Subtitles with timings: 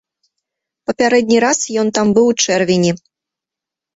[0.91, 2.91] Папярэдні раз ён там быў у чэрвені.